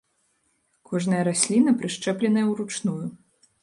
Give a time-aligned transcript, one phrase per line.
[0.93, 3.01] Кожная расліна прышчэпленая ўручную.